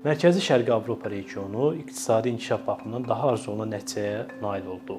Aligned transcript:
Mərkəzi 0.00 0.40
Şərqi 0.40 0.72
Avropa 0.72 1.10
regionu 1.12 1.74
iqtisadi 1.76 2.30
inkişaf 2.32 2.62
baxımından 2.64 3.02
daha 3.08 3.32
arzulanan 3.34 3.74
nəticəyə 3.74 4.22
nail 4.40 4.70
oldu. 4.74 4.96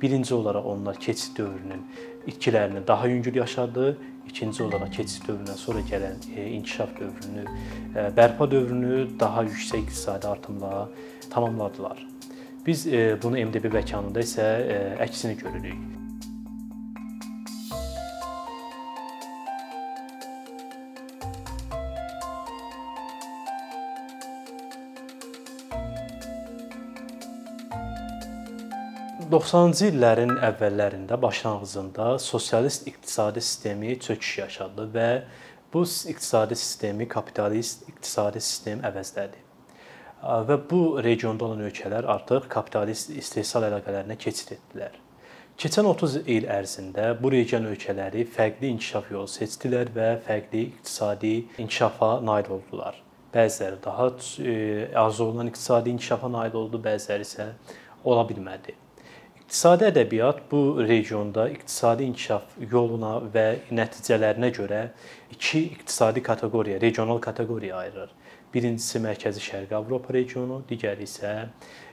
Birinci 0.00 0.34
olaraq 0.34 0.66
onlar 0.66 0.98
keçid 1.04 1.36
dövrünün 1.38 1.84
itkilərini 2.26 2.82
daha 2.88 3.06
yüngül 3.06 3.38
yaşadı. 3.38 3.96
İkinci 4.26 4.64
olaraq 4.66 4.90
keçid 4.98 5.30
dövründən 5.30 5.62
sonra 5.62 5.86
gələn 5.92 6.18
e, 6.34 6.48
inkişaf 6.58 6.90
dövrünü, 6.98 7.46
e, 7.94 8.08
bərpa 8.18 8.50
dövrünü 8.50 9.06
daha 9.20 9.46
yüksək 9.46 9.86
iqtisadi 9.86 10.28
artımla 10.34 10.88
tamamladılar. 11.30 12.06
Biz 12.66 12.86
e, 12.86 13.18
bunu 13.22 13.46
MDB 13.46 13.70
məkanında 13.78 14.26
isə 14.26 14.52
əksini 15.06 15.38
görürük. 15.38 16.01
90-cı 29.30 29.90
illərin 29.92 30.32
əvvəllərində, 30.42 31.16
başlanğıcında 31.22 32.18
sosialist 32.18 32.86
iqtisadi 32.88 33.40
sistemi 33.40 33.94
çöküş 34.00 34.38
yaşadı 34.38 34.86
və 34.94 35.06
bu 35.74 35.82
iqtisadi 35.84 36.56
sistemi 36.56 37.06
kapitalist 37.08 37.88
iqtisadi 37.88 38.40
sistem 38.40 38.82
əvəzlədi. 38.88 39.38
Və 40.48 40.56
bu 40.70 40.80
regionda 41.04 41.44
olan 41.44 41.62
ölkələr 41.68 42.08
artıq 42.16 42.48
kapitalist 42.50 43.10
istehsal 43.10 43.68
əlaqələrinə 43.68 44.18
keçid 44.18 44.56
etdilər. 44.56 44.98
Keçən 45.58 45.86
30 45.86 46.18
il 46.26 46.48
ərzində 46.50 47.12
bu 47.22 47.30
region 47.30 47.66
ölkələri 47.70 48.26
fərqli 48.26 48.72
inkişaf 48.74 49.10
yolu 49.14 49.30
seçdilər 49.30 49.92
və 49.94 50.12
fərqli 50.26 50.66
iqtisadi 50.72 51.34
inkişafa 51.62 52.14
nail 52.26 52.50
oldular. 52.58 52.98
Bəziləri 53.34 53.78
daha 53.84 54.10
e, 54.38 54.54
arzu 54.94 55.28
olunan 55.28 55.52
iqtisadi 55.52 55.94
inkişafa 55.94 56.32
nail 56.32 56.56
oldu, 56.64 56.82
bəziləri 56.82 57.28
isə 57.28 57.52
ola 58.04 58.26
bilmədi. 58.28 58.81
İqtisadi 59.52 59.84
ədəbiyyat 59.84 60.38
bu 60.50 60.58
regionda 60.88 61.42
iqtisadi 61.52 62.06
inkişaf 62.08 62.54
yoluna 62.70 63.10
və 63.34 63.42
nəticələrinə 63.76 64.48
görə 64.56 64.78
iki 65.34 65.60
iqtisadi 65.74 66.22
kateqoriya, 66.24 66.78
regional 66.80 67.18
kateqoriya 67.20 67.76
ayırır. 67.76 68.14
Birincisi 68.54 69.02
Mərkəzi 69.04 69.44
Şərqi 69.44 69.76
Avropa 69.76 70.14
regionu, 70.16 70.62
digəri 70.70 71.04
isə 71.04 71.34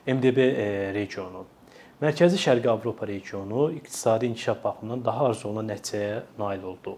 MDB 0.08 0.40
e, 0.40 0.70
regionu. 0.96 1.44
Mərkəzi 2.00 2.40
Şərqi 2.40 2.72
Avropa 2.72 3.08
regionu 3.12 3.68
iqtisadi 3.76 4.32
inkişaf 4.32 4.64
baxımından 4.64 5.04
daha 5.10 5.28
arzulanan 5.34 5.74
nəticəyə 5.74 6.22
nail 6.40 6.64
oldu. 6.64 6.96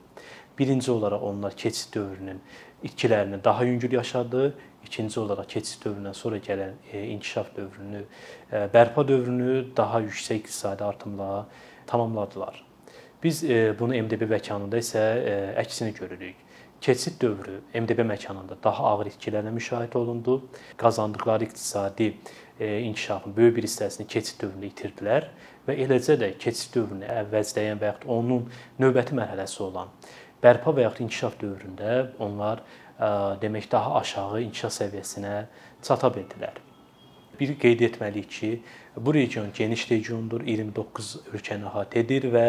Birinci 0.59 0.91
olaraq 0.93 1.25
onlar 1.25 1.57
keçid 1.57 1.95
dövrünün 1.95 2.37
itkilərini 2.83 3.43
daha 3.43 3.63
yüngül 3.63 3.97
yaşadı. 3.97 4.53
İkinci 4.85 5.19
olaraq 5.19 5.47
keçid 5.47 5.83
dövründən 5.85 6.13
sonra 6.13 6.37
gələn 6.37 6.73
e, 6.93 7.03
inkişaf 7.13 7.55
dövrünü, 7.55 8.03
e, 8.51 8.57
bərpa 8.73 9.07
dövrünü 9.07 9.65
daha 9.77 10.01
yüksək 10.01 10.41
iqtisadi 10.41 10.83
artımla 10.83 11.47
tamamladılar. 11.87 12.63
Biz 13.23 13.43
e, 13.43 13.75
bunu 13.79 13.97
MDB 14.03 14.25
məkanında 14.31 14.81
isə 14.81 15.03
əksini 15.61 15.93
görürük. 15.99 16.35
Keçid 16.81 17.21
dövrü 17.21 17.59
MDB 17.73 18.01
məkanında 18.09 18.57
daha 18.63 18.83
ağır 18.93 19.11
itkilərlə 19.11 19.53
müşahidə 19.53 19.97
olundu. 19.97 20.41
Qazandıqları 20.77 21.43
iqtisadi 21.43 22.13
inkişafın 22.59 23.35
böyük 23.37 23.55
bir 23.57 23.63
hissəsini 23.69 24.07
keçid 24.07 24.41
dövründə 24.41 24.69
itirdilər 24.69 25.29
və 25.67 25.77
eləcə 25.85 26.17
də 26.21 26.33
keçid 26.41 26.73
dövrünü 26.75 27.05
əvəzləyən 27.21 27.81
və 27.81 27.93
yaxud 27.93 28.09
onun 28.17 28.49
növbəti 28.81 29.17
mərhələsi 29.17 29.63
olan 29.63 29.93
bərpa 30.41 30.73
və 30.75 30.85
yaxud 30.87 31.05
inkişaf 31.05 31.37
dövründə 31.41 31.95
onlar 32.21 32.63
demək 33.41 33.71
daha 33.71 33.95
aşağı 34.01 34.41
inkişaf 34.47 34.75
səviyyəsinə 34.77 35.33
çata 35.81 36.11
bildilər. 36.13 36.59
Bir 37.39 37.55
qeyd 37.59 37.81
etməliyik 37.87 38.29
ki, 38.29 38.51
bu 38.97 39.13
region 39.13 39.47
geniş 39.57 39.87
regiondur, 39.91 40.43
29 40.45 41.15
ölkəni 41.33 41.65
əhatə 41.71 42.03
edir 42.03 42.27
və 42.33 42.45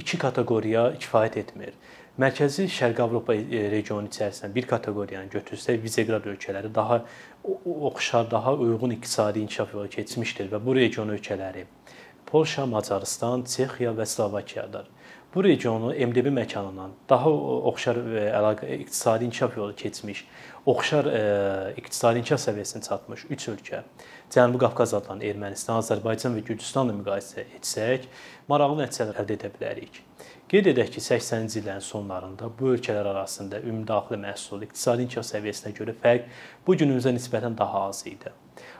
iki 0.00 0.18
kateqoriya 0.18 0.88
kifayət 1.02 1.36
etmir. 1.42 1.76
Mərkəzi 2.16 2.64
Şərqi 2.72 3.02
Avropa 3.04 3.34
e, 3.36 3.66
regionu 3.68 4.08
içərisindən 4.08 4.54
bir 4.54 4.64
kateqoriyanı 4.70 5.28
götürsək, 5.34 5.82
Viseqrad 5.82 6.24
ölkələri 6.24 6.70
daha 6.74 7.02
oxşar, 7.44 8.30
daha 8.30 8.54
uyğun 8.54 8.94
iqtisadi 8.96 9.42
inkişaf 9.44 9.74
yolu 9.74 9.90
keçmişdir 9.92 10.48
və 10.54 10.62
bu 10.64 10.74
region 10.78 11.12
ölkələri 11.12 11.66
Polşa, 12.26 12.64
Macarıstan, 12.66 13.44
Çexiya 13.44 13.92
və 13.92 14.06
Slovakiyadır 14.08 14.88
bu 15.36 15.44
regionu 15.44 15.92
MDB 15.92 16.30
məkanından 16.32 16.94
daha 17.08 17.30
oxşar 17.70 17.98
əlaqə 18.38 18.70
iqtisadi 18.80 19.26
inkişaf 19.28 19.56
yolu 19.56 19.74
keçmiş, 19.76 20.22
oxşar 20.66 21.08
e, 21.12 21.20
iqtisadi 21.76 22.22
inkişaf 22.22 22.40
səviyyəsinə 22.40 22.80
çatmış 22.86 23.24
3 23.36 23.44
ölkə, 23.52 23.82
Cənubi 24.32 24.62
Qafqaz 24.62 24.94
adlanan 24.96 25.20
Ermənistan, 25.28 25.82
Azərbaycan 25.82 26.38
və 26.38 26.44
Gürcüstanla 26.48 26.94
müqayisə 26.96 27.44
etsək, 27.58 28.06
maraqlı 28.48 28.86
nəticələr 28.86 29.20
əldə 29.20 29.36
edə 29.36 29.52
bilərik. 29.58 30.00
Qeyd 30.48 30.72
edək 30.72 30.94
ki, 30.96 31.04
80-ci 31.04 31.60
illərin 31.60 31.84
sonlarında 31.84 32.48
bu 32.58 32.72
ölkələr 32.72 33.12
arasında 33.12 33.60
ümumdaxili 33.60 34.22
məhsul 34.24 34.64
iqtisadi 34.64 35.04
inkişaf 35.04 35.28
səviyyəsinə 35.34 35.74
görə 35.76 35.98
fərq 36.00 36.32
bu 36.64 36.80
günümüzə 36.80 37.12
nisbətən 37.12 37.60
daha 37.60 37.84
az 37.90 38.06
idi. 38.08 38.32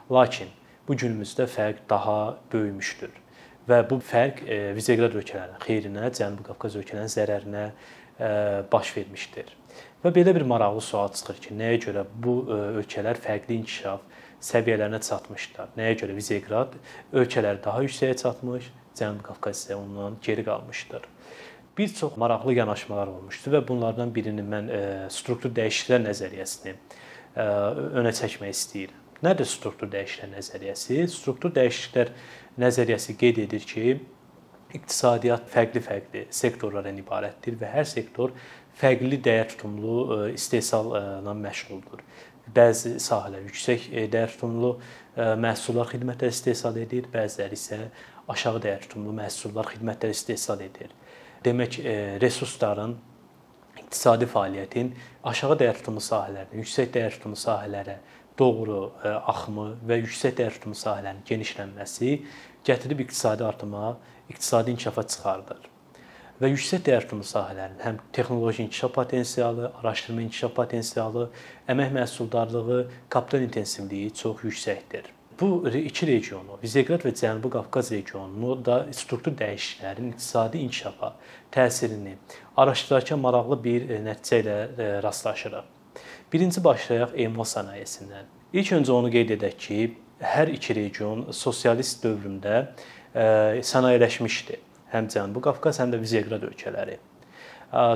Lakin 0.08 0.56
bu 0.88 0.96
günümüzdə 0.96 1.50
fərq 1.52 1.84
daha 1.90 2.18
böyümüşdür 2.52 3.25
və 3.68 3.82
bu 3.90 3.98
fərq 4.02 4.42
e, 4.46 4.58
Viseqrad 4.76 5.14
ölkələrinin 5.18 5.62
xeyrinə, 5.64 6.10
Cənubi 6.14 6.46
Qafqaz 6.46 6.76
ölkələrinin 6.80 7.12
zərərinə 7.12 7.64
e, 7.66 8.28
baş 8.72 8.92
vermişdir. 8.96 9.50
Və 10.04 10.12
belə 10.14 10.34
bir 10.36 10.46
maraqlı 10.46 10.82
sual 10.84 11.10
çıxır 11.14 11.40
ki, 11.42 11.54
nəyə 11.58 11.80
görə 11.88 12.06
bu 12.26 12.36
e, 12.44 12.60
ölkələr 12.82 13.18
fərqli 13.22 13.58
inkişaf 13.60 14.04
səviyyələrinə 14.46 15.00
çatmışlar? 15.02 15.72
Nəyə 15.78 15.98
görə 16.02 16.16
Viseqrad 16.18 16.76
ölkələri 17.12 17.62
daha 17.64 17.82
yüksəyə 17.86 18.18
çatmış, 18.22 18.70
Cənubi 18.96 19.26
Qafqaz 19.26 19.64
isə 19.64 19.78
ondan 19.78 20.20
geri 20.22 20.46
qalmışdır? 20.46 21.08
Bir 21.76 21.90
çox 21.92 22.14
maraqlı 22.16 22.54
yanaşmalar 22.56 23.10
olmuşdu 23.12 23.50
və 23.52 23.60
bunlardan 23.68 24.14
birini 24.14 24.40
mən 24.40 24.70
struktur 25.12 25.52
dəyişikliklər 25.52 26.06
nəzəriyyəsini 26.06 26.72
önə 28.00 28.14
çəkmək 28.16 28.54
istəyirəm. 28.54 29.02
Nədir 29.26 29.48
struktur 29.48 29.90
dəyişikliklər 29.92 30.32
nəzəriyyəsi? 30.38 31.02
Struktur 31.12 31.52
dəyişikliklər 31.56 32.14
nəzəriyyəsi 32.60 33.16
qeyd 33.20 33.40
edir 33.46 33.66
ki, 33.68 33.96
iqtisadiyyat 34.76 35.48
fərqli-fərqli 35.52 36.26
sektorlardan 36.34 36.98
ibarətdir 37.00 37.58
və 37.60 37.70
hər 37.72 37.86
sektor 37.88 38.32
fərqli 38.80 39.18
dəyər 39.24 39.52
tutumlu 39.54 39.96
e, 40.02 40.18
istehsalla 40.36 41.34
məşğuldur. 41.36 42.02
Bəzi 42.56 42.96
sahələr 43.02 43.46
yüksək 43.48 43.88
e, 43.92 44.06
dəyər 44.12 44.34
tutumlu 44.34 44.74
e, 44.76 45.32
məhsullar, 45.42 45.88
xidmətlər 45.94 46.34
istehsal 46.34 46.78
edir, 46.82 47.08
bəziləri 47.12 47.58
isə 47.58 47.80
aşağı 48.32 48.62
dəyər 48.66 48.86
tutumlu 48.86 49.14
məhsullar, 49.16 49.70
xidmətlər 49.74 50.14
istehsal 50.16 50.64
edir. 50.66 50.92
Demək, 51.46 51.78
resursların 52.18 52.96
iqtisadi 53.78 54.26
fəaliyyətin 54.30 54.92
aşağı 55.30 55.58
dəyər 55.60 55.78
tutumlu 55.78 56.02
sahələrdən 56.02 56.62
yüksək 56.64 56.90
dəyər 56.96 57.14
tutumlu 57.18 57.38
sahələrə 57.38 58.00
doğru 58.38 58.92
e, 59.04 59.08
axımı 59.08 59.68
və 59.88 60.00
yüksək 60.02 60.36
dəyər 60.38 60.58
tutumu 60.58 60.76
sahələrinin 60.78 61.24
genişlənməsi 61.28 62.12
gətirib 62.66 63.00
iqtisadi 63.06 63.44
artıma, 63.44 63.96
iqtisadi 64.28 64.74
inkişafa 64.74 65.06
çıxardır. 65.14 65.66
Və 66.40 66.50
yüksək 66.52 66.82
dəyər 66.84 67.06
tutumu 67.06 67.24
sahələrinin 67.24 67.80
həm 67.80 68.00
texnoloji 68.12 68.66
inkişaf 68.66 68.92
potensialı, 68.94 69.70
araşdırma 69.80 70.26
inkişaf 70.26 70.54
potensialı, 70.56 71.28
əmək 71.68 71.94
məhsuldarlığı, 71.96 72.80
kapital 73.08 73.46
intensivliyi 73.46 74.10
çox 74.14 74.42
yüksəkdir. 74.44 75.12
Bu 75.40 75.68
iki 75.68 76.06
regionu, 76.08 76.56
Viseqrad 76.62 77.02
və 77.04 77.12
Cənubi 77.16 77.50
Qafqaz 77.52 77.90
regionunu 77.92 78.54
da 78.64 78.76
struktur 78.96 79.34
dəyişikliklərin 79.36 80.14
iqtisadi 80.14 80.62
inkişafa 80.64 81.12
təsirini 81.52 82.14
araşdırarkən 82.56 83.20
maraqlı 83.20 83.58
bir 83.64 83.90
e, 83.90 84.02
nəticə 84.06 84.40
ilə 84.44 84.56
e, 84.56 84.86
rastlaşırıq. 85.04 85.75
Birinci 86.32 86.64
başlayaq 86.64 87.14
emal 87.26 87.46
sənayesindən. 87.48 88.26
İlk 88.52 88.72
öncə 88.80 88.92
onu 88.94 89.10
qeyd 89.12 89.34
edək 89.36 89.56
ki, 89.60 89.78
hər 90.20 90.50
iki 90.54 90.74
region 90.76 91.26
sosialist 91.32 92.04
dövründə 92.04 92.56
e, 92.62 93.62
sənayeləşmişdi. 93.66 94.58
Həm 94.92 95.08
Cənubi 95.12 95.42
Qafqaz, 95.44 95.80
həm 95.82 95.92
də 95.92 96.00
Viseqrad 96.00 96.44
ölkələri. 96.46 97.00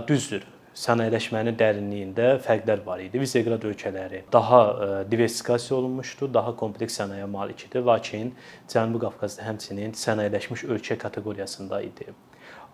Düzdür, 0.08 0.42
sənayeləşmənin 0.76 1.56
dərinliyində 1.58 2.32
fərqlər 2.44 2.82
var 2.86 3.00
idi. 3.04 3.20
Viseqrad 3.22 3.64
ölkələri 3.66 4.24
daha 4.32 4.60
e, 4.66 4.88
diversifikasiya 5.10 5.78
olunmuşdu, 5.78 6.28
daha 6.34 6.54
kompleks 6.56 6.98
sənaye 7.00 7.26
malik 7.30 7.64
idi, 7.68 7.82
lakin 7.86 8.34
Cənubi 8.68 9.04
Qafqaz 9.06 9.38
da 9.38 9.46
həmçinin 9.48 9.94
sənayeləşmiş 9.98 10.66
ölkə 10.68 10.98
kateqoriyasında 10.98 11.82
idi. 11.86 12.10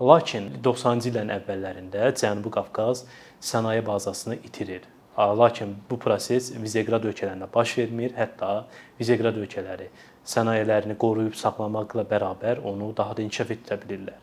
Lakin 0.01 0.51
90-cı 0.65 1.13
illərin 1.13 1.33
əvvəllərində 1.39 2.11
Cənubi 2.21 2.53
Qafqaz 2.59 3.07
sənaye 3.53 3.85
bazasını 3.87 4.41
itirir 4.45 4.85
Lakin 5.17 5.77
bu 5.91 5.97
proses 5.99 6.51
Viseqrad 6.63 7.05
ölkələrində 7.09 7.49
baş 7.55 7.79
vermir. 7.79 8.13
Hətta 8.19 8.67
Viseqrad 9.01 9.39
ölkələri 9.41 9.89
sənayelerini 10.29 10.97
qoruyub 11.01 11.37
saxlamaqla 11.39 12.05
bərabər 12.11 12.61
onu 12.61 12.91
daha 12.97 13.17
da 13.17 13.25
inkişaf 13.25 13.55
etdirə 13.55 13.79
bilirlər. 13.85 14.19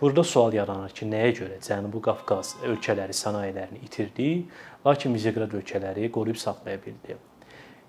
Burada 0.00 0.24
sual 0.24 0.52
yaranır 0.52 0.92
ki, 0.92 1.06
nəyə 1.08 1.30
görə 1.38 1.56
Cənubi 1.64 2.02
Qafqaz 2.04 2.56
ölkələri 2.68 3.16
sənayelerini 3.16 3.80
itirdi, 3.86 4.28
lakin 4.84 5.14
Viseqrad 5.16 5.56
ölkələri 5.56 6.10
qoruyub 6.12 6.36
saxlaya 6.36 6.82
bildi? 6.84 7.16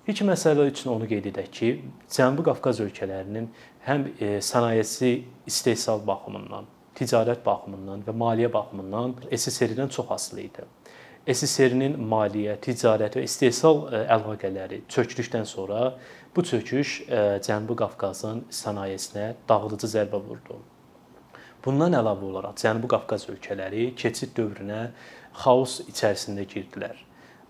İlk 0.07 0.21
məsələ 0.29 0.69
üçün 0.71 0.93
onu 0.93 1.09
qeyd 1.09 1.27
edək 1.33 1.51
ki, 1.51 1.73
Cənubi 2.15 2.47
Qafqaz 2.47 2.79
ölkələrinin 2.85 3.49
həm 3.89 4.07
sənayesi 4.39 5.11
istehsal 5.51 5.99
baxımından, 6.07 6.71
ticarət 6.95 7.43
baxımından 7.43 8.07
və 8.07 8.15
maliyyə 8.23 8.53
baxımından 8.53 9.17
SSR-dən 9.27 9.91
çox 9.91 10.15
asılı 10.15 10.45
idi. 10.47 10.63
SSR-nin 11.27 11.97
maliyyə, 12.07 12.55
ticarət 12.63 13.17
və 13.19 13.25
istehsal 13.27 13.83
əlaqələri 14.05 14.83
çökdükdən 14.91 15.47
sonra 15.49 15.89
bu 16.35 16.43
çöküş 16.47 16.93
Cənubi 17.47 17.75
Qafqazın 17.81 18.45
sənayesinə 18.53 19.33
dağıdıcı 19.49 19.91
zərbə 19.95 20.21
vurdu. 20.29 20.61
Bundan 21.65 21.97
əlavə 21.99 22.29
olaraq 22.31 22.55
Cənubi 22.61 22.87
Qafqaz 22.93 23.27
ölkələri 23.33 23.89
keçid 23.99 24.31
dövrünə 24.37 24.85
xaos 25.43 25.81
içərisində 25.91 26.47
girdilər 26.47 27.03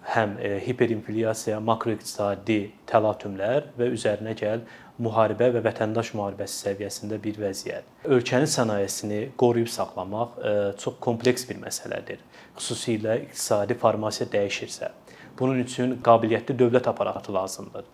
həm 0.07 0.37
e, 0.39 0.51
hiperinflyasiya, 0.63 1.59
makroiqtisadi 1.67 2.59
təlatümlər 2.87 3.71
və 3.79 3.89
üzərinə 3.95 4.35
gəl 4.39 4.63
müharibə 5.03 5.49
və 5.55 5.61
vətəndaş 5.65 6.13
müharibəsi 6.17 6.57
səviyyəsində 6.65 7.19
bir 7.23 7.39
vəziyyət. 7.41 7.89
Ölkənin 8.15 8.49
sənayesini 8.49 9.19
qoruyub 9.39 9.69
saxlamaq 9.71 10.37
e, 10.37 10.53
çox 10.81 10.97
kompleks 11.03 11.45
bir 11.49 11.59
məsələdir. 11.61 12.23
Xüsusilə 12.57 13.19
iqtisadi 13.25 13.77
formasiya 13.77 14.29
dəyişirsə. 14.33 14.91
Bunun 15.39 15.61
üçün 15.61 15.99
qabiliyyətli 16.03 16.57
dövlət 16.57 16.89
aparatı 16.89 17.33
lazımdır. 17.33 17.85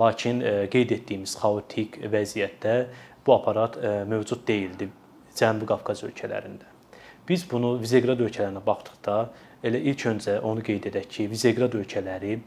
Lakin 0.00 0.40
e, 0.40 0.56
qeyd 0.72 0.96
etdiyimiz 0.98 1.36
xaotik 1.38 2.00
vəziyyətdə 2.10 2.74
bu 3.26 3.36
aparat 3.36 3.76
mövcud 4.08 4.46
deyildi 4.48 4.88
Cənubi 5.36 5.68
Qafqaz 5.70 6.02
ölkələrində. 6.08 6.66
Biz 7.28 7.44
bunu 7.50 7.76
Viseqrad 7.78 8.18
ölkələrinə 8.24 8.62
baxdıqda 8.66 9.16
elə 9.62 9.78
ilk 9.92 10.06
öncə 10.10 10.38
onu 10.46 10.64
qeyd 10.66 10.88
edək 10.90 11.06
ki, 11.14 11.26
Viseqrad 11.30 11.76
ölkələri 11.78 12.38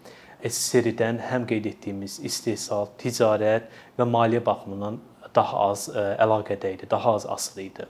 SSR-dən 0.43 1.21
həm 1.29 1.47
qeyd 1.47 1.69
etdiyimiz 1.69 2.19
istehsal, 2.27 2.89
ticarət 2.99 3.69
və 3.99 4.07
maliyyə 4.09 4.43
baxımından 4.45 4.99
daha 5.35 5.67
az 5.69 5.87
e, 5.89 6.03
əlaqədə 6.23 6.73
idi, 6.75 6.89
daha 6.89 7.15
az 7.17 7.25
asılı 7.29 7.63
idi. 7.63 7.87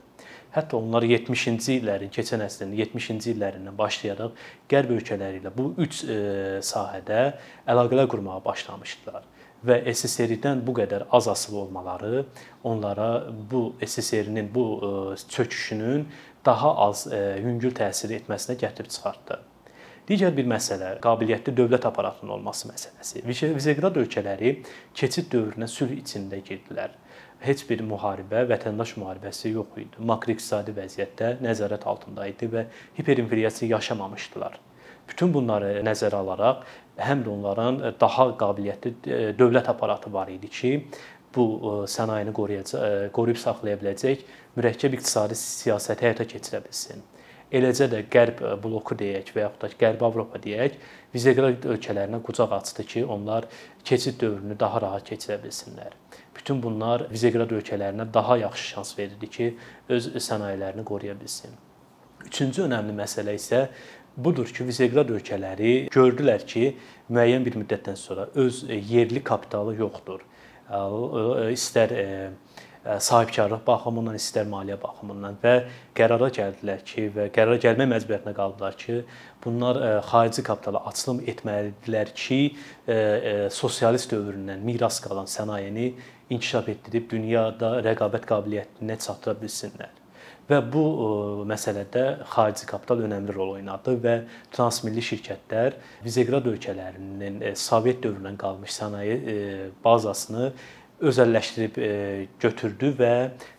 Hətta 0.54 0.78
onlar 0.78 1.02
70-ci 1.02 1.80
illərin, 1.80 2.12
keçən 2.14 2.44
əsrin 2.44 2.74
70-ci 2.78 3.32
illərindən 3.34 3.74
başlayaraq 3.78 4.36
qərb 4.70 4.92
ölkələri 4.98 5.40
ilə 5.42 5.50
bu 5.56 5.72
üç 5.82 6.04
e, 6.06 6.18
sahədə 6.64 7.24
əlaqələr 7.74 8.06
qurmağa 8.12 8.38
başlamışdılar 8.44 9.26
və 9.66 9.80
SSR-dən 9.90 10.62
bu 10.66 10.76
qədər 10.76 11.08
az 11.16 11.26
asılı 11.32 11.58
olmaları 11.64 12.24
onlara 12.62 13.08
bu 13.50 13.64
SSR-nin 13.82 14.52
bu 14.54 14.66
e, 14.76 15.16
çöküşünün 15.16 16.06
daha 16.44 16.76
az 16.86 17.06
yüngül 17.40 17.72
təsir 17.74 18.12
etməsinə 18.20 18.58
gətirib 18.60 18.92
çıxartdı. 18.92 19.40
Digər 20.04 20.34
bir 20.36 20.44
məsələ 20.44 20.98
qabiliyyətli 21.00 21.54
dövlət 21.56 21.86
aparatının 21.88 22.34
olması 22.34 22.68
məsələsi. 22.68 23.22
Viseqrad 23.24 23.94
ölkələri 24.02 24.50
keçid 24.92 25.30
dövrünə 25.32 25.64
sülh 25.70 25.94
içində 25.96 26.42
girdilər. 26.44 26.92
Heç 27.40 27.62
bir 27.70 27.80
müharibə, 27.88 28.42
vətəndaş 28.50 28.92
müharibəsi 29.00 29.54
yox 29.54 29.78
idi. 29.80 30.02
Makroiqtisadi 30.10 30.74
vəziyyətdə 30.76 31.30
nəzarət 31.44 31.86
altında 31.88 32.28
idi 32.28 32.50
və 32.52 32.66
hiperinflyasiya 32.98 33.78
yaşamamışdılar. 33.78 34.60
Bütün 35.08 35.32
bunları 35.32 35.72
nəzərə 35.88 36.20
alaraq 36.20 36.68
həm 37.00 37.24
də 37.24 37.32
onların 37.32 37.80
daha 38.00 38.28
qabiliyyətli 38.44 38.92
e, 39.08 39.22
dövlət 39.40 39.72
aparatı 39.72 40.12
var 40.12 40.28
idi 40.32 40.52
ki, 40.52 40.74
bu 41.34 41.48
e, 41.48 41.74
sənayeni 41.96 42.36
qoruyacaq, 42.36 43.08
qoruyub 43.16 43.40
saxlaya 43.40 43.80
biləcək 43.80 44.28
mürəkkəb 44.60 45.00
iqtisadi 45.00 45.40
siyasəti 45.40 46.10
həyata 46.10 46.28
keçirə 46.28 46.60
bilsin. 46.68 47.04
Eləcə 47.52 47.86
də 47.92 48.00
Qərb 48.10 48.40
bloku 48.62 48.96
deyək 48.98 49.28
və 49.34 49.44
yaxud 49.44 49.60
da 49.62 49.68
Qərbi 49.78 50.06
Avropa 50.06 50.40
deyək, 50.42 50.78
Viseqrad 51.14 51.66
ölkələrinə 51.70 52.18
qucaq 52.24 52.54
açdı 52.56 52.84
ki, 52.90 53.04
onlar 53.04 53.46
keçid 53.84 54.16
dövrünü 54.20 54.56
daha 54.58 54.80
rahat 54.82 55.06
keçirə 55.10 55.36
bilsinlər. 55.42 55.92
Bütün 56.34 56.62
bunlar 56.62 57.06
Viseqrad 57.12 57.52
ölkələrinə 57.54 58.08
daha 58.14 58.38
yaxşı 58.42 58.68
şans 58.72 58.98
verirdi 58.98 59.30
ki, 59.30 59.50
öz 59.88 60.08
sənayelerini 60.16 60.84
qoruya 60.84 61.14
bilsin. 61.20 61.54
Üçüncü 62.26 62.64
önəmli 62.64 62.96
məsələ 62.98 63.36
isə 63.38 63.66
budur 64.16 64.48
ki, 64.50 64.66
Viseqrad 64.66 65.12
ölkələri 65.14 65.74
gördülər 65.94 66.46
ki, 66.48 66.72
müəyyən 67.10 67.44
bir 67.46 67.60
müddətdən 67.60 68.00
sonra 68.00 68.30
öz 68.34 68.64
yerli 68.70 69.22
kapitalı 69.22 69.76
yoxdur. 69.78 70.24
İstər 71.54 71.92
sahibkarlıq 72.84 73.62
baxımından, 73.66 74.16
istər 74.20 74.44
maliyyə 74.50 74.76
baxımından 74.82 75.38
və 75.42 75.54
qərara 75.96 76.28
gəldilər 76.36 76.84
ki, 76.84 77.06
və 77.14 77.28
qərara 77.34 77.56
gəlmək 77.62 77.90
məcburiyyətinə 77.94 78.34
qaldılar 78.36 78.76
ki, 78.80 78.98
bunlar 79.44 79.80
xarici 80.10 80.44
kapitala 80.44 80.84
açılım 80.90 81.22
etməlidirlər 81.32 82.12
ki, 82.12 82.40
sosialist 83.50 84.12
dövründən 84.12 84.64
miras 84.68 85.00
qalan 85.04 85.30
sənayeni 85.30 85.92
inkişaf 86.30 86.68
etdirib 86.76 87.10
dünyada 87.10 87.78
rəqabət 87.88 88.28
qabiliyyətinə 88.28 89.00
çatdıra 89.00 89.36
bilsinlər. 89.40 90.00
Və 90.44 90.58
bu 90.60 90.80
məsələdə 91.48 92.26
xarici 92.28 92.66
kapital 92.68 93.00
önəmli 93.06 93.32
rol 93.32 93.54
oynadı 93.54 93.94
və 94.04 94.18
transmilli 94.52 95.00
şirkətlər 95.00 95.78
Viseqrad 96.04 96.44
ölkələrinin 96.50 97.38
Sovet 97.56 98.02
dövründən 98.04 98.36
qalmış 98.42 98.74
sənaye 98.76 99.16
bazasını 99.84 100.50
özəlləşdirib 101.02 101.78
e, 101.78 101.88
götürdü 102.40 102.92
və 102.98 103.14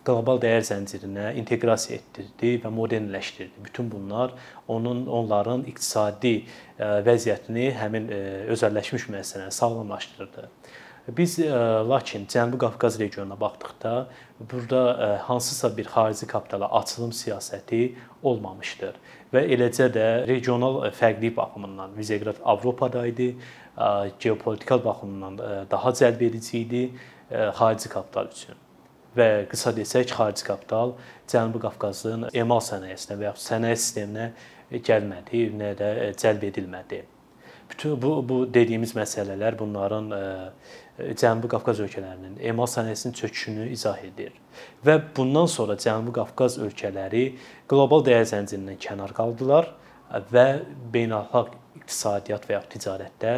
qlobal 0.08 0.40
dəyər 0.44 0.64
zəncirinə 0.70 1.34
inteqrasiya 1.42 2.00
etdirdi 2.00 2.54
və 2.64 2.72
modernləşdirdi. 2.72 3.60
Bütün 3.66 3.92
bunlar 3.92 4.34
onun 4.68 5.06
onların 5.08 5.66
iqtisadi 5.68 6.36
e, 6.38 6.46
vəziyyətini 7.08 7.70
həmin 7.76 8.08
e, 8.08 8.22
özəlləşmiş 8.56 9.10
müəssisələrə 9.12 9.52
sağlamlaşdırdı. 9.52 10.50
Biz 11.06 11.38
lakin 11.86 12.24
Cənubi 12.26 12.58
Qafqaz 12.58 12.96
regionuna 13.00 13.36
baxdıqda 13.40 14.08
burada 14.52 15.20
hansısa 15.28 15.70
bir 15.78 15.86
xarici 15.86 16.26
kapitala 16.28 16.72
açılım 16.80 17.12
siyasəti 17.14 17.92
olmamışdır 18.24 18.98
və 19.34 19.44
eləcə 19.54 19.92
də 19.94 20.08
regional 20.26 20.80
fərqlilik 20.98 21.38
baxımından 21.38 21.94
Viseqrad 21.98 22.42
Avropada 22.44 23.06
idi, 23.06 23.36
geopolitik 24.20 24.72
baxımdan 24.86 25.38
daha 25.70 25.94
cəlbedici 25.94 26.58
idi 26.58 26.84
xarici 27.32 27.90
kapital 27.90 28.30
üçün. 28.32 28.62
Və 29.16 29.46
qısa 29.50 29.72
desək, 29.76 30.12
xarici 30.12 30.44
kapital 30.46 30.96
Cənubi 31.32 31.62
Qafqazın 31.64 32.30
emal 32.34 32.62
sənayesinə 32.64 33.18
və 33.20 33.30
ya 33.30 33.34
sənaye 33.40 33.78
sisteminə 33.80 34.32
gəlmədi, 34.86 35.50
nə 35.56 35.74
də 35.80 35.92
cəlb 36.20 36.44
edilmədi. 36.50 37.04
Bütün 37.70 37.96
bu 38.02 38.18
bu 38.30 38.44
dediyimiz 38.54 38.94
məsələlər 38.96 39.58
bunların 39.60 40.12
Cənubi 40.96 41.50
Qafqaz 41.52 41.80
ölkələrinin 41.84 42.38
emal 42.52 42.70
sənayesinin 42.70 43.16
çöküşünü 43.18 43.70
izah 43.74 44.04
edir. 44.04 44.34
Və 44.86 45.00
bundan 45.18 45.50
sonra 45.50 45.76
Cənubi 45.80 46.14
Qafqaz 46.20 46.60
ölkələri 46.62 47.26
qlobal 47.72 48.06
dəyər 48.06 48.28
zəncirindən 48.36 48.78
kənar 48.86 49.16
qaldılar 49.18 49.72
və 50.32 50.46
beynəlxalq 50.94 51.56
iqtisadiyyat 51.82 52.46
və 52.50 52.56
ya 52.56 52.62
ticarətdə 52.76 53.34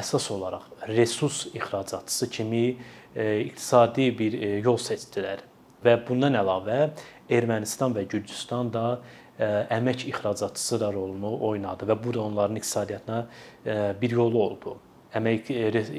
əsas 0.00 0.30
olaraq 0.32 0.88
resurs 0.88 1.46
ixracatçısı 1.54 2.30
kimi 2.30 2.76
iqtisadi 3.14 4.08
bir 4.18 4.38
yol 4.64 4.78
seçdilər 4.80 5.44
və 5.84 5.98
bundan 6.08 6.34
əlavə 6.40 6.88
Ermənistan 7.30 7.94
və 7.94 8.06
Gürcüstan 8.10 8.72
da 8.74 8.98
əmək 9.74 10.06
ixracatçısı 10.10 10.80
da 10.80 10.92
rolunu 10.92 11.36
oynadı 11.48 11.86
və 11.90 11.96
bu 12.04 12.14
da 12.14 12.22
onların 12.22 12.56
iqtisadiyyatına 12.56 13.26
bir 14.00 14.10
yolu 14.10 14.42
oldu. 14.42 14.76
Əmək 15.14 15.50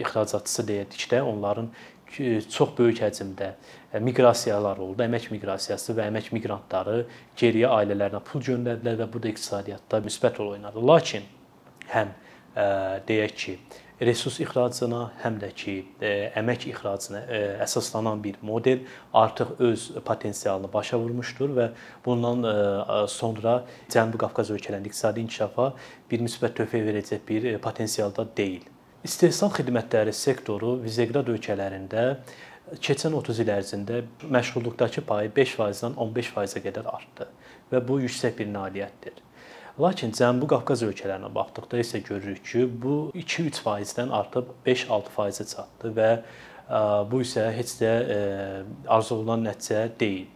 ixracatçısı 0.02 0.68
deyildikdə 0.68 1.22
onların 1.22 1.70
çox 2.52 2.70
böyük 2.78 3.02
həcmdə 3.04 3.50
miqrasiyalar 4.04 4.80
oldu. 4.80 5.04
Əmək 5.04 5.30
miqrasiyası 5.34 5.96
və 5.98 6.10
əmək 6.12 6.30
miqrantları 6.36 7.06
geriyə 7.40 7.72
ailələrinə 7.80 8.22
pul 8.24 8.44
göndərdilər 8.44 9.02
və 9.04 9.08
bu 9.14 9.24
da 9.24 9.32
iqtisadiyyatda 9.34 10.04
müsbət 10.06 10.40
rol 10.40 10.54
oynadı. 10.56 10.84
Lakin 10.84 11.28
həm 11.92 12.14
deyək 13.08 13.36
ki, 13.36 13.58
resurs 14.02 14.40
ixracına, 14.44 15.02
həm 15.24 15.40
də 15.40 15.50
ki, 15.56 15.76
əmək 16.36 16.68
ixracına 16.72 17.22
əsaslanan 17.64 18.22
bir 18.24 18.38
model 18.44 18.84
artıq 19.14 19.56
öz 19.60 19.88
potensialını 20.06 20.72
başa 20.74 21.00
vurmuşdur 21.00 21.54
və 21.56 21.70
bundan 22.06 22.44
sonra 23.12 23.62
Cənubi 23.90 24.20
Qafqaz 24.26 24.52
ölkələrinin 24.52 24.92
iqtisadi 24.92 25.24
inkişafa 25.26 25.72
bir 26.12 26.26
müsbət 26.28 26.60
töhfə 26.60 26.84
verəcək 26.88 27.24
bir 27.28 27.48
potensialda 27.64 28.28
deyil. 28.38 28.66
İstehsal 29.06 29.54
xidmətləri 29.54 30.14
sektoru 30.18 30.80
Viseqrad 30.84 31.30
ölkələrində 31.30 32.06
keçən 32.82 33.14
30 33.14 33.44
il 33.44 33.52
ərzində 33.54 34.02
məşğulluqdakı 34.34 35.06
payı 35.06 35.30
5%-dən 35.36 36.00
15%-ə 36.02 36.64
qədər 36.66 36.90
artdı 36.90 37.30
və 37.72 37.84
bu 37.88 38.00
yüksək 38.02 38.40
bir 38.40 38.50
nailiyyətdir. 38.50 39.25
Lakin 39.76 40.14
Cənubi 40.16 40.48
Qafqaz 40.48 40.86
ölkələrinə 40.88 41.28
baxdıqda 41.36 41.82
isə 41.84 42.00
görürük 42.00 42.46
ki, 42.48 42.62
bu 42.80 42.94
2-3%-dən 43.12 44.14
artıb 44.16 44.54
5-6%-ə 44.64 45.46
çatdı 45.50 45.92
və 45.98 46.12
bu 47.12 47.20
isə 47.26 47.44
heç 47.52 47.74
də 47.82 47.90
arzulanan 48.88 49.44
nəticə 49.50 49.82
deyil. 50.00 50.30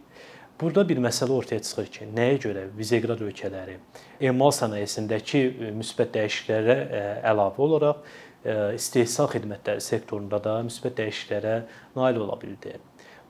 Burada 0.60 0.84
bir 0.84 1.00
məsələ 1.00 1.32
ortaya 1.32 1.64
çıxır 1.64 1.88
ki, 1.94 2.10
nəyə 2.18 2.36
görə 2.44 2.66
Viseqrad 2.76 3.24
ölkələri 3.24 3.78
emal 4.28 4.52
sənayesindəki 4.52 5.72
müsbət 5.78 6.12
dəyişikliklərə 6.18 6.76
əlavə 7.32 7.64
olaraq 7.64 8.04
istehsal 8.76 9.32
xidmətləri 9.32 9.80
sektorunda 9.80 10.36
da 10.44 10.58
müsbət 10.68 11.00
dəyişikliklərə 11.00 11.56
nail 11.96 12.20
ola 12.26 12.36
bildi. 12.44 12.76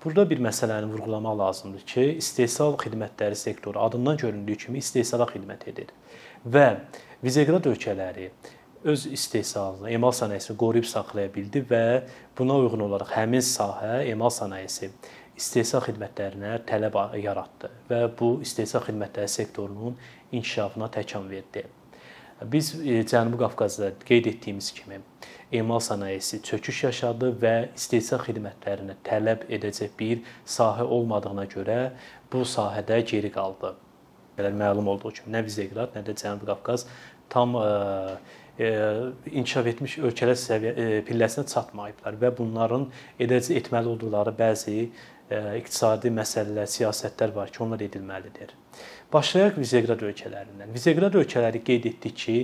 Burada 0.02 0.26
bir 0.26 0.42
məsələni 0.42 0.90
vurğulamaq 0.90 1.38
lazımdır 1.38 1.86
ki, 1.86 2.04
istehsal 2.18 2.74
xidmətləri 2.82 3.36
sektoru 3.38 3.78
adından 3.78 4.16
göründüyü 4.16 4.64
kimi 4.66 4.82
istehsala 4.82 5.30
xidmət 5.30 5.68
edir 5.70 5.90
və 6.44 6.66
Viseqrad 7.20 7.66
ölkələri 7.68 8.30
öz 8.88 9.06
istehsalını, 9.12 9.90
emal 9.92 10.12
sənayesini 10.16 10.56
qoruyub 10.56 10.86
saxlaya 10.88 11.28
bildi 11.34 11.60
və 11.68 11.82
buna 12.38 12.56
uyğun 12.62 12.86
olaraq 12.86 13.12
həmin 13.12 13.44
sahə 13.44 14.06
emal 14.08 14.32
sənayesi 14.32 14.88
istehsal 15.36 15.84
xidmətlərinə 15.84 16.54
tələb 16.68 16.96
yaratdı 17.20 17.68
və 17.90 18.00
bu 18.16 18.38
istehsal 18.44 18.86
xidmətləri 18.86 19.28
sektorunun 19.28 19.98
inkişafına 20.32 20.88
təkan 20.96 21.28
verdi. 21.30 21.66
Biz 22.40 22.72
e, 22.80 23.02
Cənubi 23.04 23.36
Qafqazda 23.42 23.90
qeyd 24.08 24.30
etdiyimiz 24.32 24.70
kimi 24.72 25.02
emal 25.52 25.82
sənayesi 25.84 26.40
çöküş 26.42 26.84
yaşadı 26.84 27.34
və 27.42 27.54
istehsal 27.76 28.24
xidmətlərinə 28.24 28.96
tələb 29.04 29.44
edəcək 29.52 29.92
bir 30.00 30.24
sahə 30.48 30.88
olmadığına 30.88 31.44
görə 31.52 31.78
bu 32.32 32.46
sahədə 32.48 33.02
geri 33.12 33.32
qaldı. 33.32 33.74
Belə 34.40 34.52
məlum 34.56 34.88
olduğu 34.94 35.12
kimi 35.20 35.36
nə 35.36 35.44
Viseqrad, 35.44 35.92
nə 35.94 36.04
də 36.06 36.16
Cənubi 36.16 36.48
Qafqaz 36.48 36.88
tam 37.30 37.54
ə, 37.60 37.68
e, 38.58 38.66
e, 38.66 38.72
inkişaf 39.30 39.70
etmiş 39.74 40.00
ölkələr 40.08 40.38
səviyyə 40.40 41.00
pilləsinə 41.06 41.46
çatmayıblar 41.52 42.18
və 42.24 42.32
bunların 42.40 42.88
edəcək 43.20 43.60
etməli 43.62 43.92
olduqları 43.92 44.34
bəzi 44.40 44.78
iqtisadi 45.30 46.10
məsələlər, 46.10 46.66
siyasətlər 46.66 47.34
var 47.36 47.52
ki, 47.54 47.60
onlar 47.62 47.82
edilməlidir. 47.84 48.50
Başlayaq 49.12 49.60
Viseqrad 49.60 50.02
ölkələrindən. 50.08 50.72
Viseqrad 50.74 51.14
ölkələri 51.20 51.62
qeyd 51.66 51.86
etdi 51.92 52.10
ki, 52.22 52.38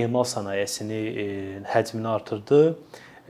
emal 0.00 0.24
sənayesini 0.28 1.00
həcmini 1.68 2.08
artırdı, 2.08 2.60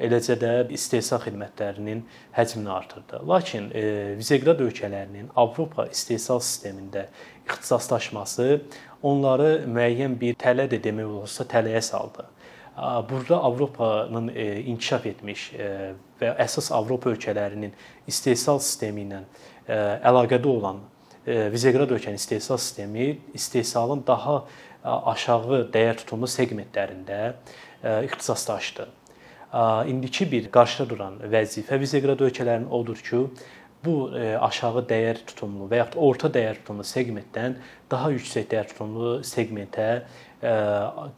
eləcə 0.06 0.36
də 0.38 0.52
istehsal 0.76 1.22
xidmətlərinin 1.24 2.04
həcmini 2.36 2.70
artırdı. 2.70 3.22
Lakin 3.26 3.70
Viseqrad 4.20 4.62
ölkələrinin 4.62 5.32
Avropa 5.34 5.88
istehsal 5.90 6.42
sistemində 6.44 7.08
ixtisaslaşması 7.46 8.60
onları 9.02 9.66
müəyyən 9.70 10.18
bir 10.20 10.36
tələ 10.40 10.66
də 10.70 10.80
demək 10.82 11.06
olarsa 11.06 11.46
tələyə 11.48 11.82
saldı. 11.82 12.26
Burada 13.10 13.42
Avropanın 13.42 14.28
e, 14.34 14.60
inkişaf 14.60 15.06
etmiş 15.06 15.52
e, 15.54 15.68
və 16.20 16.34
əsas 16.44 16.68
Avropa 16.76 17.08
ölkələrinin 17.14 17.72
istehsal 18.06 18.60
sistemi 18.60 19.06
ilə 19.06 19.22
e, 19.68 19.78
əlaqədə 20.10 20.52
olan 20.52 20.84
Viseqrad 21.26 21.90
ölkənin 21.90 22.20
istehsal 22.20 22.60
sistemi 22.62 23.16
istehsalın 23.34 24.04
daha 24.06 24.44
aşağı 24.84 25.64
dəyər 25.74 25.96
tutumlu 25.98 26.28
seqmentlərində 26.30 27.32
ixtisaslaşdı. 28.06 28.86
İndiki 29.90 30.28
bir 30.30 30.46
qarşıda 30.54 30.86
duran 30.90 31.16
vəzifə 31.32 31.80
Viseqrad 31.82 32.22
ölkələrinin 32.28 32.70
odur 32.70 33.02
ki, 33.08 33.24
bu 33.86 34.10
aşağı 34.48 34.82
dəyər 34.90 35.22
tutumlu 35.28 35.68
və 35.70 35.80
yaxud 35.82 36.00
orta 36.08 36.30
dəyər 36.32 36.60
tutumlu 36.60 36.84
seqmentdən 36.86 37.56
daha 37.90 38.10
yüksək 38.16 38.50
dəyər 38.52 38.68
tutumlu 38.72 39.14
seqmentə 39.26 39.88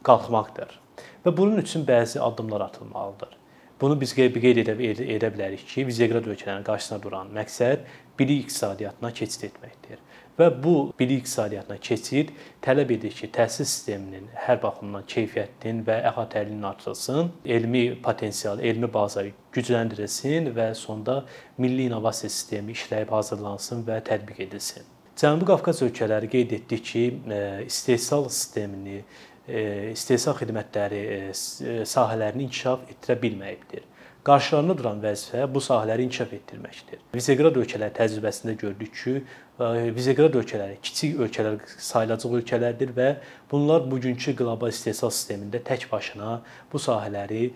qalxmaqdır 0.05 0.77
və 1.25 1.35
bunun 1.35 1.59
üçün 1.63 1.85
bəzi 1.87 2.21
addımlar 2.23 2.61
atılmalıdır. 2.69 3.35
Bunu 3.81 3.95
biz 4.01 4.11
qeyd 4.15 4.35
edə, 4.35 4.75
edə 4.75 5.29
bilərik 5.31 5.63
ki, 5.63 5.85
Viseqrad 5.87 6.25
ölkələrinin 6.27 6.65
qarşısına 6.67 7.01
duran 7.03 7.29
məqsəd 7.35 7.85
bilik 8.19 8.45
iqtisadiyyatına 8.45 9.11
keçid 9.15 9.45
etməkdir. 9.47 10.01
Və 10.39 10.47
bu 10.63 10.93
bilik 10.99 11.25
iqtisadiyyatına 11.25 11.77
keçid 11.83 12.29
tələb 12.63 12.93
edir 12.95 13.11
ki, 13.11 13.27
təhsil 13.35 13.67
sisteminin 13.67 14.29
hər 14.45 14.61
baxımdan 14.63 15.03
keyfiyyətinin 15.11 15.81
və 15.87 15.97
əhatəliliyinin 16.13 16.67
artırılsın, 16.69 17.31
elmi 17.45 17.83
potensial, 18.01 18.61
elmi 18.63 18.87
baza 18.93 19.25
gücləndirilsin 19.55 20.47
və 20.55 20.69
sonda 20.79 21.23
milli 21.57 21.89
innovasiya 21.89 22.31
sistemi 22.31 22.77
işləyib 22.77 23.11
hazırlansın 23.11 23.83
və 23.89 23.99
tətbiq 24.07 24.45
edilsin. 24.47 24.87
Cənubi 25.19 25.49
Qafqaz 25.49 25.81
ölkələri 25.83 26.31
qeyd 26.31 26.55
etdi 26.61 26.81
ki, 26.81 27.03
e, 27.27 27.41
istehsal 27.67 28.29
sistemini 28.29 29.03
istehsal 29.49 30.35
xidmətləri 30.37 30.99
sahələrini 31.89 32.45
inkişaf 32.45 32.83
etdirə 32.93 33.15
bilməyibdir. 33.23 33.85
Qarşılarında 34.23 34.73
duran 34.77 34.97
vəzifə 34.99 35.45
bu 35.47 35.61
sahələri 35.63 36.03
inkişaf 36.03 36.33
etdirməkdir. 36.35 36.99
Viseqrad 37.15 37.55
ölkələri 37.61 37.95
təcrübəsində 37.95 38.55
gördük 38.59 38.91
ki, 38.99 39.13
Viseqrad 39.95 40.35
ölkələri 40.41 40.75
kiçik 40.83 41.21
ölkələr 41.23 41.55
sayılacaq 41.79 42.35
ölkələrdir 42.41 42.91
və 42.97 43.07
bunlar 43.51 43.87
bugünkü 43.87 44.35
qlobal 44.35 44.75
istehsal 44.75 45.13
sistemində 45.15 45.63
tək 45.63 45.87
başına 45.91 46.41
bu 46.73 46.83
sahələri 46.83 47.53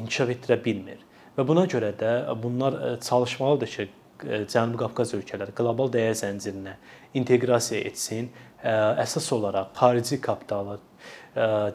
inkişaf 0.00 0.32
etdirə 0.38 0.58
bilmir. 0.64 1.04
Və 1.36 1.44
buna 1.46 1.68
görə 1.68 1.92
də 2.00 2.16
bunlar 2.42 2.80
çalışmalıdır 3.04 3.74
ki, 3.76 3.88
Cənubi 4.50 4.80
Qafqaz 4.80 5.12
ölkələri 5.14 5.52
qlobal 5.54 5.92
dəyər 5.94 6.16
zəncirinə 6.18 6.78
inteqrasiya 7.14 7.84
etsin, 7.86 8.32
əsas 8.64 9.28
olaraq 9.36 9.76
xarici 9.76 10.16
kapitalı 10.20 10.80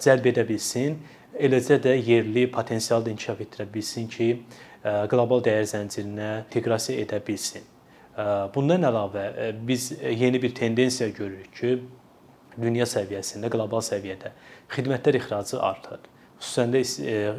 cəlb 0.03 0.33
edə 0.33 0.43
bilsin, 0.49 0.97
eləcə 1.39 1.79
də 1.83 1.95
yerli 1.97 2.45
potensialı 2.51 3.05
da 3.05 3.11
inkişaf 3.13 3.41
etdirə 3.45 3.67
bilsin 3.73 4.07
ki, 4.11 4.29
qlobal 5.11 5.43
dəyər 5.45 5.65
zəncirinə 5.71 6.29
inteqrasiya 6.45 7.05
edə 7.05 7.19
bilsin. 7.27 7.65
Bundan 8.53 8.85
əlavə 8.85 9.51
biz 9.67 9.91
yeni 9.97 10.41
bir 10.41 10.53
tendensiya 10.55 11.09
görürük 11.09 11.53
ki, 11.57 11.75
dünya 12.61 12.85
səviyyəsində, 12.85 13.49
qlobal 13.49 13.81
səviyyədə 13.81 14.33
xidmətlər 14.73 15.17
ixracı 15.17 15.57
artır. 15.63 16.03
Xüsusən 16.37 16.73
də 16.75 16.83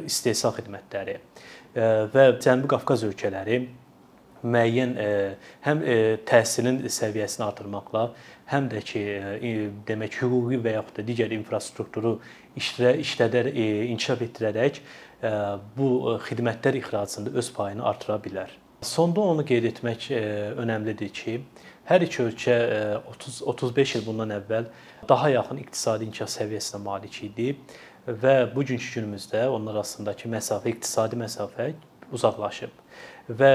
istehsal 0.09 0.55
xidmətləri 0.57 1.19
və 2.11 2.25
Cənubi 2.41 2.71
Qafqaz 2.73 3.05
ölkələri 3.07 3.61
müəyyən 4.45 4.95
həm 5.65 5.83
təhsilin 6.29 6.83
səviyyəsini 6.91 7.45
artırmaqla, 7.47 8.03
həm 8.51 8.69
də 8.71 8.81
ki, 8.85 9.03
demək 9.87 10.19
hüquqi 10.21 10.59
və 10.65 10.75
yaxud 10.77 10.99
da 10.99 11.05
digər 11.07 11.33
infrastrukturu 11.35 12.17
işlə 12.59 12.95
işlədər 13.01 13.49
inkişaf 13.55 14.21
etdirərək 14.27 14.81
bu 15.77 15.89
xidmətlər 16.27 16.77
ixracında 16.81 17.33
öz 17.33 17.53
payını 17.53 17.85
artıra 17.85 18.19
bilər. 18.21 18.51
Sonda 18.85 19.21
onu 19.33 19.45
qeyd 19.47 19.65
etmək 19.71 20.11
önəmlidir 20.61 21.09
ki, 21.15 21.39
hər 21.89 22.05
iki 22.05 22.21
ölkə 22.25 22.59
30 23.15 23.41
35 23.49 23.95
il 23.99 24.05
bundan 24.05 24.33
əvvəl 24.35 24.69
daha 25.09 25.31
yaxın 25.33 25.61
iqtisadi 25.63 26.07
inkişaf 26.09 26.33
səviyyəsinə 26.35 26.81
malik 26.83 27.17
idi 27.25 27.55
və 28.05 28.35
bugünkü 28.53 28.99
günümüzdə 28.99 29.47
onlar 29.49 29.79
arasındakı 29.79 30.29
məsafə, 30.29 30.75
iqtisadi 30.75 31.17
məsafə 31.17 31.71
uzaqlaşıb 32.13 32.73
və 33.39 33.51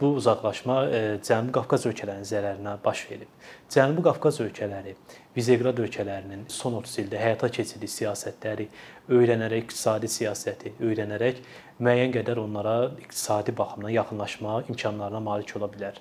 bu 0.00 0.12
uzaqlaşma 0.20 0.76
e, 0.86 1.00
Cənubi 1.26 1.52
Qafqaz 1.56 1.86
ölkələrinin 1.90 2.28
zərərinə 2.28 2.76
baş 2.84 3.04
verib. 3.10 3.30
Cənubi 3.70 4.04
Qafqaz 4.06 4.40
ölkələri, 4.44 4.94
Viseqrad 5.36 5.78
ölkələrinin 5.84 6.46
son 6.48 6.78
30 6.80 6.98
ildə 7.04 7.20
həyata 7.20 7.50
keçirdiyi 7.56 7.94
siyasətləri 7.96 8.68
öyrənərək 9.12 9.66
iqtisadi 9.66 10.10
siyasəti 10.16 10.74
öyrənərək 10.80 11.42
müəyyən 11.80 12.16
qədər 12.18 12.40
onlara 12.42 12.76
iqtisadi 13.04 13.56
baxımdan 13.56 13.96
yaxınlaşma 14.00 14.62
imkanlarına 14.68 15.20
malik 15.20 15.56
ola 15.56 15.70
bilər. 15.74 16.00